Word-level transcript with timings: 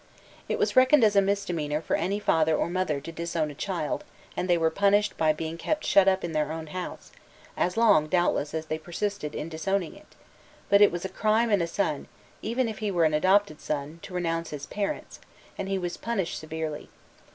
It 0.49 0.57
was 0.57 0.75
reckoned 0.75 1.03
as 1.03 1.15
a 1.15 1.21
misdemeanour 1.21 1.79
for 1.79 1.95
any 1.95 2.17
father 2.19 2.57
or 2.57 2.71
mother 2.71 2.99
to 2.99 3.11
disown 3.11 3.51
a 3.51 3.53
child, 3.53 4.03
and 4.35 4.49
they 4.49 4.57
were 4.57 4.71
punished 4.71 5.15
by 5.15 5.31
being 5.31 5.59
kept 5.59 5.85
shut 5.85 6.07
up 6.07 6.23
in 6.23 6.31
their 6.31 6.51
own 6.51 6.65
house, 6.73 7.11
as 7.55 7.77
long, 7.77 8.07
doubtless, 8.07 8.55
as 8.55 8.65
they 8.65 8.79
persisted 8.79 9.35
in 9.35 9.47
disowning 9.47 9.95
it; 9.95 10.15
but 10.69 10.81
it 10.81 10.91
was 10.91 11.05
a 11.05 11.07
crime 11.07 11.51
in 11.51 11.61
a 11.61 11.67
son, 11.67 12.07
even 12.41 12.67
if 12.67 12.79
he 12.79 12.89
were 12.89 13.05
an 13.05 13.13
adopted 13.13 13.61
son, 13.61 13.99
to 14.01 14.15
renounce 14.15 14.49
his 14.49 14.65
parents, 14.65 15.19
and 15.55 15.69
he 15.69 15.77
was 15.77 15.97
punished 15.97 16.39
severely. 16.39 16.89